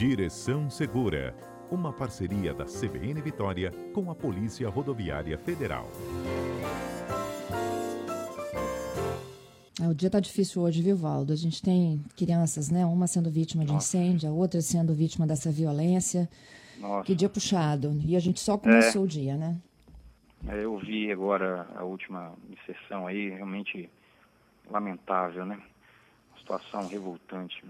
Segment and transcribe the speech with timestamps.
[0.00, 1.36] Direção Segura,
[1.70, 5.90] uma parceria da CBN Vitória com a Polícia Rodoviária Federal.
[9.78, 11.34] É, o dia está difícil hoje, viu, Valdo?
[11.34, 12.86] A gente tem crianças, né?
[12.86, 13.98] Uma sendo vítima de Nossa.
[13.98, 16.30] incêndio, a outra sendo vítima dessa violência.
[16.78, 18.00] Nossa, Que dia puxado.
[18.02, 19.60] E a gente só começou o dia, né?
[20.48, 22.32] é, eu vi agora a última
[22.64, 23.90] sessão aí, realmente
[24.70, 25.60] lamentável, né?
[26.38, 27.62] Situação revoltante,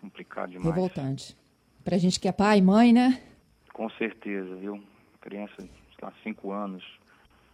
[0.00, 0.72] complicado demais.
[0.72, 1.41] Revoltante.
[1.84, 3.20] Pra gente que é pai e mãe, né?
[3.72, 4.82] Com certeza, viu?
[5.20, 5.68] Criança, sei
[6.02, 6.82] lá, cinco anos,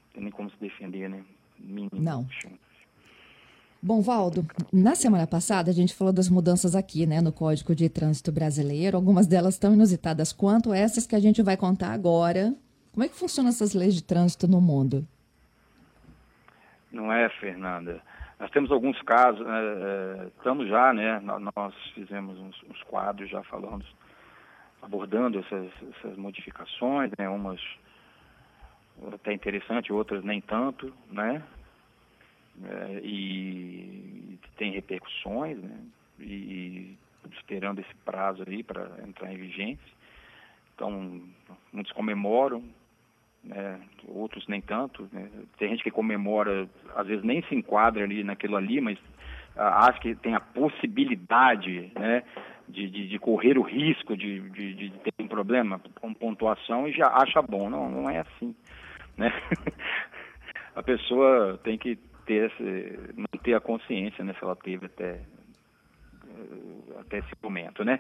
[0.07, 1.23] não tem nem como se defender, né?
[1.59, 1.91] Mínimo.
[1.95, 2.27] Não.
[3.81, 7.89] Bom, Valdo, na semana passada a gente falou das mudanças aqui, né, no Código de
[7.89, 8.97] Trânsito Brasileiro.
[8.97, 12.55] Algumas delas tão inusitadas quanto essas que a gente vai contar agora.
[12.93, 15.07] Como é que funcionam essas leis de trânsito no mundo?
[16.91, 18.03] Não é, Fernanda?
[18.41, 21.21] Nós temos alguns casos, né, é, estamos já, né?
[21.21, 23.87] Nós fizemos uns, uns quadros, já falamos,
[24.83, 27.29] abordando essas, essas modificações, né?
[27.29, 27.61] Umas
[29.13, 31.43] até interessantes, outras nem tanto, né?
[32.65, 35.79] É, e tem repercussões, né?
[36.21, 36.97] E
[37.33, 39.99] esperando esse prazo aí para entrar em vigência.
[40.75, 41.21] Então,
[41.73, 42.63] muitos comemoram,
[43.43, 45.09] né, outros nem tanto.
[45.13, 45.29] né.
[45.59, 48.99] Tem gente que comemora, às vezes nem se enquadra ali naquilo ali, mas
[49.57, 52.23] ah, acha que tem a possibilidade né,
[52.69, 56.93] de, de, de correr o risco de, de, de ter um problema com pontuação e
[56.93, 57.71] já acha bom.
[57.71, 58.55] Não, não é assim.
[59.17, 59.33] Né?
[60.77, 65.19] a pessoa tem que ter esse, manter a consciência, né, se ela teve até,
[67.01, 67.99] até esse momento, né?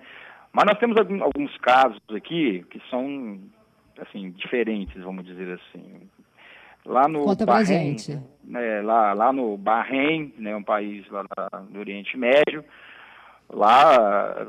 [0.52, 3.40] Mas nós temos alguns casos aqui que são
[3.98, 6.08] assim diferentes, vamos dizer assim.
[6.84, 7.96] Lá no Conta Bahrein,
[8.44, 11.24] né, lá, lá no Bahrein, né, um país lá
[11.68, 12.64] do Oriente Médio,
[13.50, 14.46] lá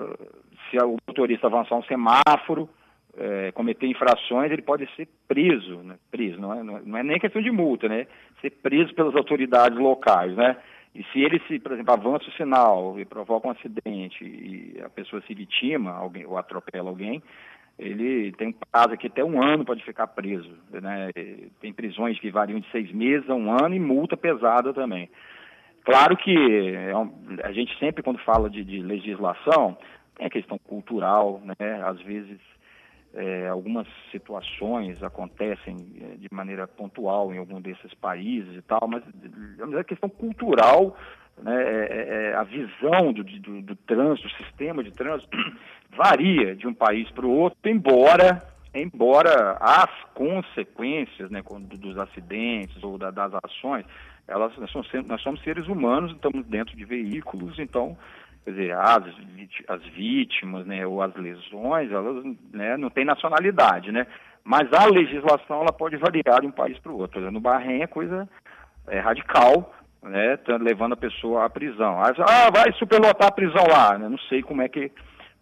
[0.70, 2.70] se o motorista avançar um semáforo,
[3.18, 5.96] eh, cometer infrações, ele pode ser preso, né?
[6.12, 8.08] preso, não é, não é- não é nem questão de multa, né?
[8.42, 10.58] Ser preso pelas autoridades locais, né?
[10.94, 14.90] E se ele se, por exemplo, avança o sinal e provoca um acidente e a
[14.90, 17.22] pessoa se vitima, alguém ou atropela alguém,
[17.78, 21.12] ele tem um prazo aqui até um ano pode ficar preso, né?
[21.62, 25.10] Tem prisões que variam de seis meses a um ano e multa pesada também.
[25.90, 26.92] Claro que é
[27.44, 29.76] a gente sempre, quando fala de, de legislação,
[30.16, 31.82] tem a questão cultural, né?
[31.84, 32.40] Às vezes,
[33.14, 39.02] é, algumas situações acontecem é, de maneira pontual em algum desses países e tal, mas
[39.80, 40.96] a questão cultural,
[41.42, 41.56] né?
[41.56, 45.36] é- é- é a visão do, do, do trânsito, do sistema de trânsito,
[45.98, 53.00] varia de um país para o outro, embora embora as consequências né, dos acidentes ou
[53.00, 53.84] da- das ações,
[54.30, 57.98] elas nós somos, nós somos seres humanos, estamos dentro de veículos, então,
[58.46, 59.04] quer dizer, as,
[59.36, 62.24] vit- as vítimas né, ou as lesões, elas
[62.54, 64.06] né, não têm nacionalidade, né?
[64.44, 67.32] Mas a legislação ela pode variar de um país para o outro.
[67.32, 68.28] No Bahrein é coisa
[68.88, 72.00] é, radical, né, tá levando a pessoa à prisão.
[72.02, 74.08] Ah, vai superlotar a prisão lá, né?
[74.08, 74.92] Não sei como é que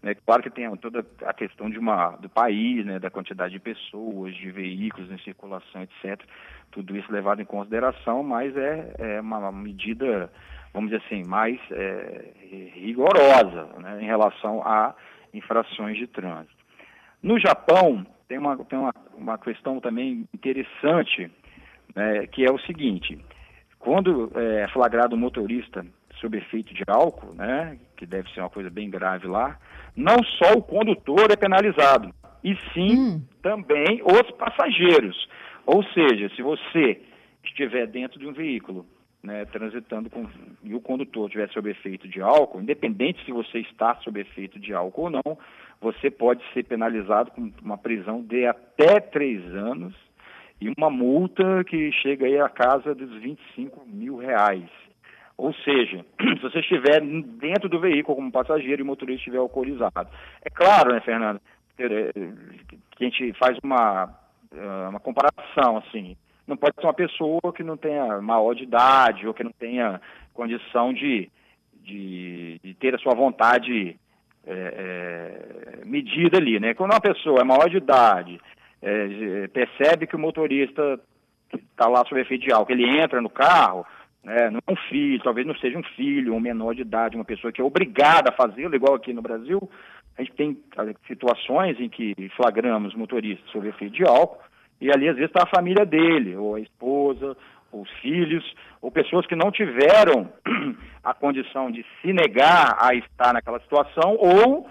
[0.02, 3.60] né, claro que tem toda a questão de uma, do país, né, da quantidade de
[3.60, 6.22] pessoas, de veículos em circulação, etc.
[6.72, 10.32] Tudo isso levado em consideração, mas é, é uma medida,
[10.74, 12.32] vamos dizer assim, mais é,
[12.76, 14.94] rigorosa né, em relação a
[15.34, 16.56] infrações de trânsito.
[17.22, 21.32] No Japão, tem uma, tem uma, uma questão também interessante,
[21.96, 23.18] né, que é o seguinte:
[23.80, 25.84] quando é flagrado um motorista
[26.20, 29.58] sob efeito de álcool, né, que deve ser uma coisa bem grave lá,
[29.96, 32.14] não só o condutor é penalizado,
[32.44, 33.22] e sim Hum.
[33.42, 35.28] também os passageiros.
[35.66, 37.02] Ou seja, se você
[37.44, 38.86] estiver dentro de um veículo,
[39.24, 40.26] né, transitando com,
[40.64, 44.74] e o condutor estiver sob efeito de álcool, independente se você está sob efeito de
[44.74, 45.38] álcool ou não,
[45.82, 49.94] você pode ser penalizado com uma prisão de até três anos
[50.62, 54.70] e uma multa que chega aí à casa dos 25 mil reais.
[55.38, 60.10] Ou seja, se você estiver dentro do veículo como passageiro e o motorista estiver alcoolizado.
[60.44, 61.40] É claro, né, Fernando,
[61.78, 62.12] eh,
[62.92, 64.10] que a gente faz uma,
[64.52, 66.18] eh, uma comparação, assim.
[66.48, 70.02] Não pode ser uma pessoa que não tenha maior de idade ou que não tenha
[70.34, 71.30] condição de,
[71.84, 73.98] de, de ter a sua vontade
[74.46, 76.74] eh, eh, medida ali, né?
[76.74, 78.40] Quando uma pessoa é maior de idade,
[78.82, 80.98] eh, percebe que o motorista
[81.54, 83.86] está lá sob efeito de álcool, ele entra no carro,
[84.28, 87.24] né, não é um filho, talvez não seja um filho, um menor de idade, uma
[87.24, 89.70] pessoa que é obrigada a fazê-lo, igual aqui no Brasil,
[90.18, 94.44] a gente tem eh, situações em que flagramos motoristas sob efeito de álcool,
[94.82, 97.38] e ali às vezes está a família dele, ou a esposa,
[97.72, 98.44] os filhos,
[98.82, 100.28] ou pessoas que não tiveram
[101.02, 104.68] a condição de se negar a estar naquela situação, ou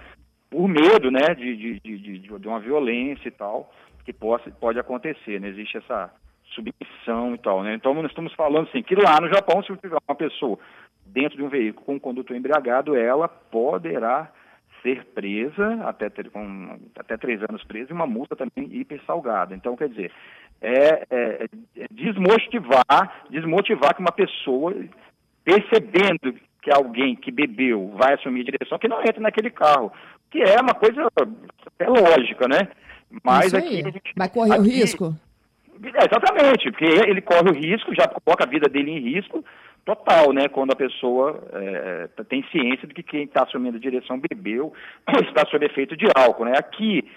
[0.50, 3.72] por medo né, de, de, de, de, uma violência e tal,
[4.04, 5.48] que possa, pode acontecer, né?
[5.48, 6.12] existe essa
[6.56, 7.62] submissão e tal.
[7.62, 7.74] Né?
[7.74, 10.58] Então nós estamos falando assim, que lá no Japão, se tiver uma pessoa
[11.06, 14.32] dentro de um veículo com um condutor embriagado, ela poderá
[14.82, 16.30] ser presa, até, ter,
[16.98, 19.54] até três anos presa, e uma multa também hiper salgada.
[19.54, 20.12] Então, quer dizer,
[20.60, 24.74] é, é, é desmotivar, desmotivar que uma pessoa,
[25.44, 29.92] percebendo que alguém que bebeu vai assumir a direção, que não entre naquele carro,
[30.30, 31.08] que é uma coisa
[31.78, 32.68] é lógica, né?
[33.22, 33.82] Mas aqui.
[34.16, 35.14] Vai correr aqui, o risco?
[35.82, 39.44] É, exatamente, porque ele corre o risco, já coloca a vida dele em risco
[39.84, 40.48] total, né?
[40.48, 44.72] Quando a pessoa é, tem ciência de que quem está assumindo a direção bebeu
[45.06, 46.54] ou está sob efeito de álcool, né?
[46.58, 47.08] Aqui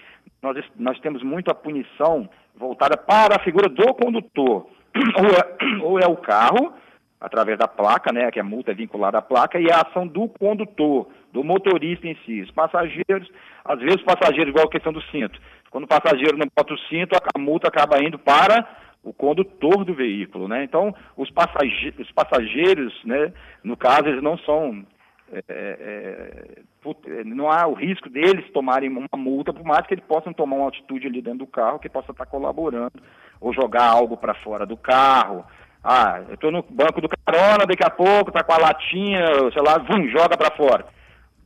[0.42, 4.68] nós, nós temos muito a punição voltada para a figura do condutor.
[5.16, 6.74] Ou é, ou é o carro,
[7.20, 10.28] através da placa, né, que a multa é vinculada à placa, e a ação do
[10.28, 12.40] condutor, do motorista em si.
[12.40, 13.30] Os passageiros,
[13.64, 15.40] às vezes o passageiro, igual a questão do cinto,
[15.70, 18.66] quando o passageiro não bota o cinto, a multa acaba indo para
[19.02, 20.64] o condutor do veículo, né?
[20.64, 23.32] Então, os passageiros, os passageiros né,
[23.64, 24.84] no caso, eles não são
[25.32, 26.62] é, é,
[27.08, 30.56] é, não há o risco deles tomarem uma multa, por mais que eles possam tomar
[30.56, 33.00] uma atitude ali dentro do carro que possa estar colaborando,
[33.40, 35.44] ou jogar algo para fora do carro,
[35.82, 39.62] ah, eu estou no banco do carona, daqui a pouco tá com a latinha, sei
[39.62, 40.84] lá, vum, joga para fora.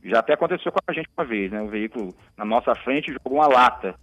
[0.03, 1.61] Já até aconteceu com a gente uma vez, né?
[1.61, 3.95] O veículo na nossa frente jogou uma lata.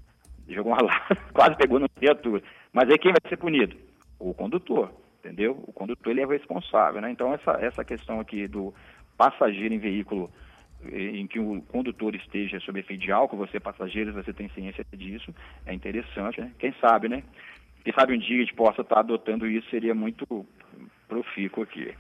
[0.48, 2.42] Jogou uma lata, quase pegou na criatura.
[2.72, 3.76] Mas aí quem vai ser punido?
[4.18, 4.90] O condutor,
[5.20, 5.62] entendeu?
[5.66, 7.10] O condutor ele é responsável, né?
[7.10, 8.74] Então essa, essa questão aqui do
[9.16, 10.30] passageiro em veículo
[10.90, 15.32] em que o condutor esteja sob efeito de álcool, você passageiro, você tem ciência disso,
[15.64, 16.50] é interessante, né?
[16.58, 17.22] Quem sabe, né?
[17.84, 20.46] Quem sabe um dia a gente possa estar adotando isso, seria muito
[21.08, 21.92] profícuo aqui.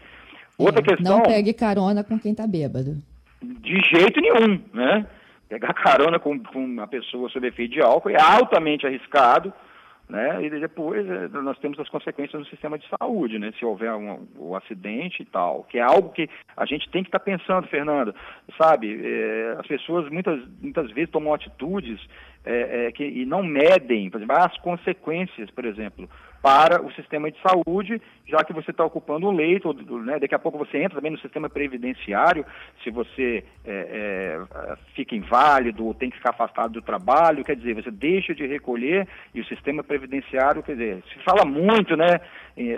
[0.58, 1.18] Outra é, questão...
[1.18, 2.96] Não pegue carona com quem está bêbado.
[3.42, 5.06] De jeito nenhum, né?
[5.52, 9.52] Pegar carona com, com uma pessoa sob efeito de álcool é altamente arriscado,
[10.08, 10.42] né?
[10.42, 13.52] E depois é, nós temos as consequências no sistema de saúde, né?
[13.58, 16.26] Se houver um, um acidente e tal, que é algo que
[16.56, 18.14] a gente tem que estar tá pensando, Fernando,
[18.56, 18.98] sabe?
[19.04, 22.00] É, as pessoas muitas, muitas vezes tomam atitudes
[22.44, 26.08] é, é, que, e não medem, por exemplo, as consequências, por exemplo,
[26.42, 29.72] para o sistema de saúde, já que você está ocupando um leito,
[30.02, 32.44] né, daqui a pouco você entra também no sistema previdenciário,
[32.82, 37.74] se você é, é, fica inválido ou tem que ficar afastado do trabalho, quer dizer,
[37.74, 42.20] você deixa de recolher e o sistema previdenciário, quer dizer, se fala muito, né,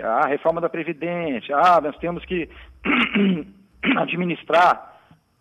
[0.03, 2.47] a reforma da Previdência, ah, nós temos que
[3.97, 4.94] administrar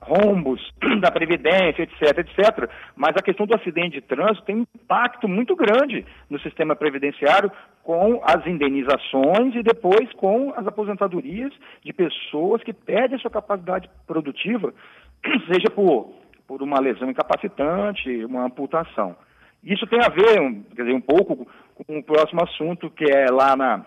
[0.05, 0.61] rombos
[1.01, 2.71] da Previdência, etc, etc.
[2.95, 7.51] Mas a questão do acidente de trânsito tem um impacto muito grande no sistema previdenciário
[7.83, 11.53] com as indenizações e depois com as aposentadorias
[11.85, 14.73] de pessoas que perdem a sua capacidade produtiva,
[15.53, 16.12] seja por,
[16.47, 19.17] por uma lesão incapacitante, uma amputação.
[19.62, 23.57] Isso tem a ver, quer dizer, um pouco com o próximo assunto, que é lá
[23.57, 23.85] na,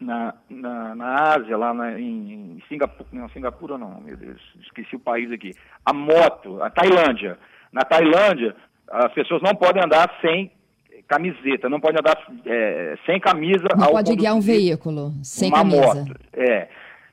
[0.00, 4.96] na, na, na Ásia, lá na, em, em Singapura, não, Singapura não, meu Deus, esqueci
[4.96, 5.52] o país aqui,
[5.84, 7.38] a moto, a Tailândia.
[7.72, 8.56] Na Tailândia,
[8.90, 10.50] as pessoas não podem andar sem
[11.06, 12.16] camiseta, não podem andar
[12.46, 13.68] é, sem camisa.
[13.76, 15.94] Não pode guiar um veículo sem uma camisa.
[15.94, 16.68] Moto, é.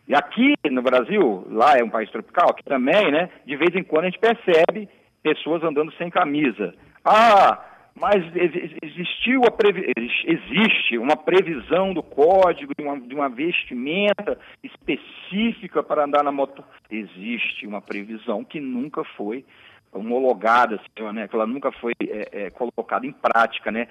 [0.07, 3.30] E aqui no Brasil, lá é um país tropical, aqui também, né?
[3.45, 4.88] De vez em quando a gente percebe
[5.22, 6.74] pessoas andando sem camisa.
[7.04, 7.60] Ah,
[8.00, 8.24] mas
[8.84, 9.51] existiu a
[10.25, 16.63] existe uma previsão do código de uma, de uma, vestimenta específica para andar na moto.
[16.89, 19.44] Existe uma previsão que nunca foi
[19.92, 21.27] homologada, senhor, né?
[21.27, 23.88] que ela nunca foi é, é, colocada em prática, né?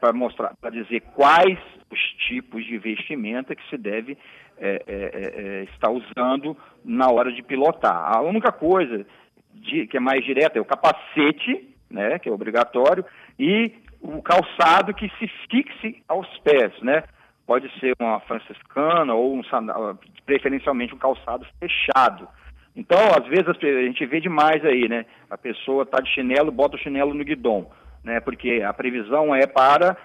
[0.00, 1.58] para mostrar, para dizer quais
[1.90, 4.18] os tipos de vestimenta que se deve
[4.58, 8.16] é, é, é, é, estar usando na hora de pilotar.
[8.16, 9.06] A única coisa
[9.54, 12.18] de, que é mais direta é o capacete, né?
[12.18, 13.04] que é obrigatório,
[13.38, 17.04] e o calçado que se fixe aos pés, né?
[17.46, 19.42] Pode ser uma franciscana ou um
[20.26, 22.28] preferencialmente um calçado fechado.
[22.76, 25.06] Então, às vezes a gente vê demais aí, né?
[25.30, 27.68] A pessoa está de chinelo, bota o chinelo no guidão,
[28.04, 28.20] né?
[28.20, 29.96] Porque a previsão é para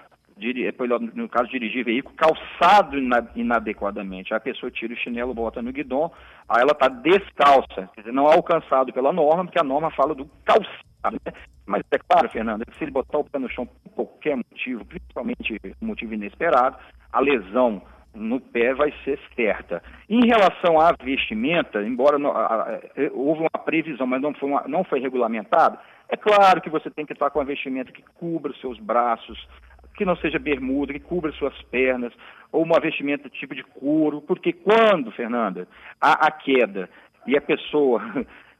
[1.14, 2.96] no caso dirigir veículo calçado
[3.36, 4.34] inadequadamente.
[4.34, 6.10] A pessoa tira o chinelo, bota no guidão,
[6.48, 10.14] aí ela está descalça, quer dizer, não é alcançado pela norma, porque a norma fala
[10.14, 10.93] do calçado.
[11.10, 11.32] Né?
[11.66, 15.60] Mas é claro, Fernando, se ele botar o pé no chão por qualquer motivo, principalmente
[15.80, 16.76] motivo inesperado,
[17.12, 17.82] a lesão
[18.14, 19.82] no pé vai ser certa.
[20.08, 22.80] Em relação à vestimenta, embora não, a, a,
[23.12, 27.04] houve uma previsão, mas não foi, uma, não foi regulamentado, é claro que você tem
[27.04, 29.48] que estar com uma vestimenta que cubra os seus braços,
[29.96, 32.12] que não seja bermuda, que cubra suas pernas,
[32.52, 35.66] ou uma vestimenta tipo de couro, porque quando, Fernanda,
[36.00, 36.88] há a queda
[37.26, 38.00] e a pessoa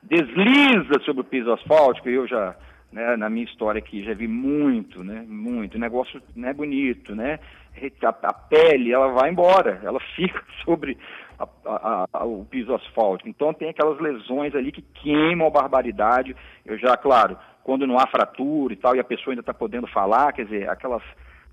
[0.08, 2.54] desliza sobre o piso asfáltico, eu já,
[2.92, 7.14] né, na minha história aqui, já vi muito, né, muito, o negócio não é bonito,
[7.14, 7.38] né,
[8.02, 10.96] a, a, pele, ela vai embora, ela fica sobre
[11.38, 16.78] a, a, o piso asfáltico, então tem aquelas lesões ali que queimam a barbaridade, eu
[16.78, 20.32] já, claro, quando não há fratura e tal, e a pessoa ainda está podendo falar,
[20.32, 21.02] quer dizer, aquelas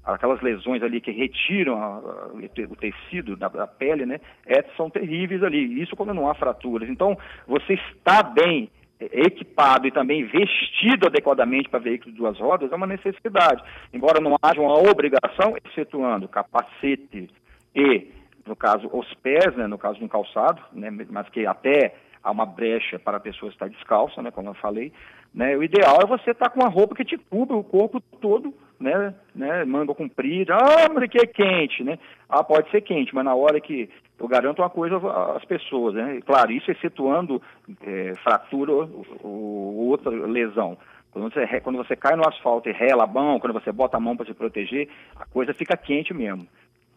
[0.04, 4.90] aquelas lesões ali que retiram a, a, o tecido da, da, pele, né, é, são
[4.90, 5.82] terríveis ali.
[5.82, 6.90] Isso quando não há fraturas.
[6.90, 7.18] Então,
[7.48, 12.76] você está bem é, equipado e também vestido adequadamente para veículos de duas rodas é
[12.76, 13.64] uma necessidade.
[13.94, 17.30] Embora não haja uma obrigação, excetuando capacete
[17.76, 18.08] e,
[18.46, 22.32] no caso, os pés, né, no caso de um calçado, né, mas que até há
[22.32, 24.92] uma brecha para a pessoa estar descalça, né, como eu falei,
[25.34, 28.54] né, o ideal é você estar com uma roupa que te cubra o corpo todo,
[28.82, 32.00] né, né, manga comprida, ah, mas aqui é quente, né?
[32.28, 34.98] Ah, pode ser quente, mas na hora que eu garanto uma coisa
[35.36, 36.20] às pessoas, né?
[36.26, 37.42] Claro, isso excetuando
[37.84, 40.78] é, fratura ou, ou, outra lesão.
[41.12, 44.00] Quando você, quando você cai no asfalto e rela a mão, quando você bota a
[44.00, 46.48] mão para se proteger, a coisa fica quente mesmo.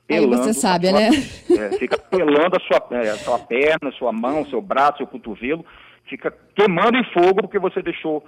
[0.07, 1.11] Pelando Aí você sabe, sua, né?
[1.59, 5.64] É, fica pelando a sua, é, a sua perna, sua mão, seu braço, seu cotovelo,
[6.05, 8.25] fica queimando em fogo porque você deixou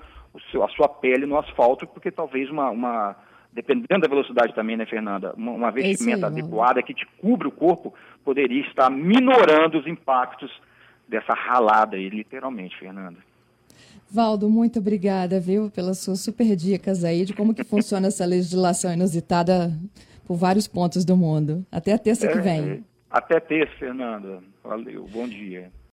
[0.51, 3.17] seu, a sua pele no asfalto, porque talvez uma, uma
[3.57, 7.95] dependendo da velocidade também, né, Fernanda, uma, uma vestimenta adequada que te cubra o corpo
[8.23, 10.51] poderia estar minorando os impactos
[11.09, 13.17] dessa ralada aí, literalmente, Fernanda.
[14.11, 18.93] Valdo, muito obrigada, viu, pelas suas super dicas aí de como que funciona essa legislação
[18.93, 19.73] inusitada
[20.27, 21.65] por vários pontos do mundo.
[21.73, 22.85] Até a terça é, que vem.
[23.11, 24.43] Até terça, Fernanda.
[24.63, 25.73] Valeu, bom dia.